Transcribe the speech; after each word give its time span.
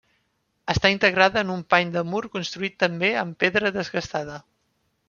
Està 0.73 0.91
integrada 0.93 1.43
en 1.45 1.51
un 1.57 1.61
pany 1.75 1.91
de 1.99 2.03
mur 2.15 2.23
construït 2.39 2.81
també 2.87 3.13
en 3.27 3.39
pedra 3.45 3.75
desbastada. 3.79 4.43